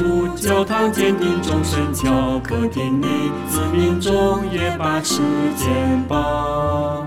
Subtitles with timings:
[0.00, 3.06] 处教堂坚定众神教，客厅里
[3.46, 5.20] 子民中也把时
[5.54, 7.06] 间报。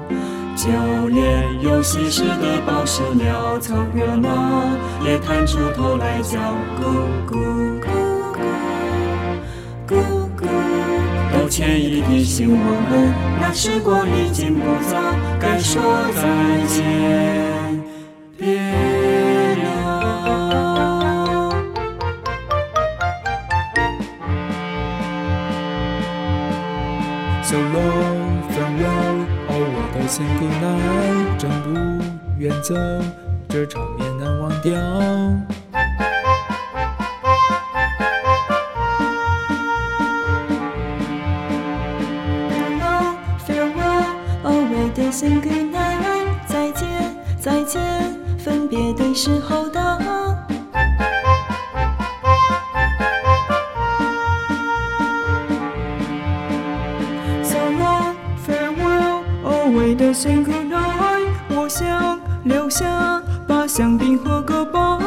[0.56, 0.70] 就
[1.08, 6.38] 连有稀释的宝石鸟凑热闹，也探出头来叫
[6.78, 7.88] 咕咕咕
[8.32, 8.38] 咕
[9.88, 9.96] 咕
[10.38, 10.46] 咕。
[11.34, 12.56] 都歉意提醒我
[12.92, 15.00] 们，那时光已经不早，
[15.40, 15.82] 该说
[16.14, 16.22] 再
[16.68, 17.33] 见。
[27.46, 31.68] So long, farewell，哦，我的 say goodnight，真不
[32.40, 32.74] 愿走，
[33.50, 34.72] 这场面难忘掉。
[42.50, 44.08] Farewell, farewell,
[44.44, 46.88] away days and good night，再见，
[47.40, 47.82] 再见，
[48.40, 50.23] 分别的时候到。
[59.64, 65.00] All We days and good night，我想留下把香槟和个包。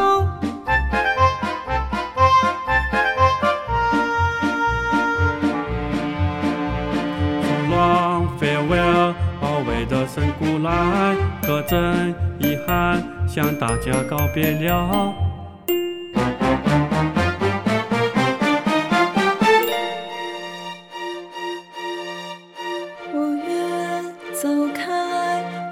[7.42, 9.12] So long farewell，
[9.42, 15.12] 宝贝的神古来，可真遗憾，向大家告别了。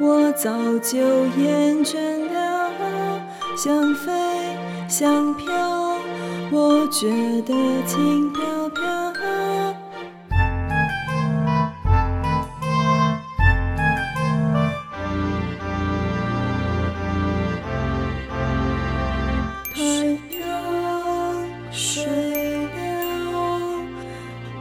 [0.06, 0.98] 我早就
[1.38, 1.97] 厌倦
[2.30, 3.24] 了。
[3.56, 4.12] 想飞，
[4.86, 5.96] 想飘，
[6.52, 7.08] 我觉
[7.42, 7.55] 得
[7.86, 8.84] 轻飘飘。
[19.72, 19.80] 太
[20.36, 20.42] 阳
[21.72, 22.05] 睡
[22.66, 22.70] 了。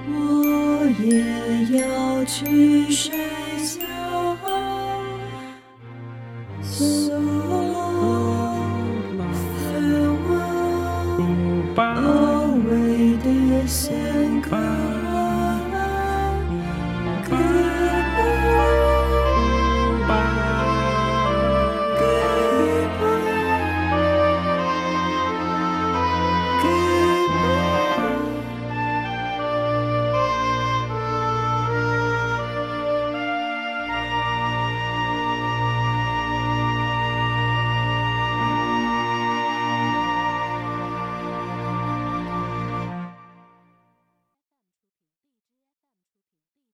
[0.08, 0.14] 我
[1.04, 3.12] 也要去睡
[3.60, 4.23] 觉。
[14.54, 15.13] Bye.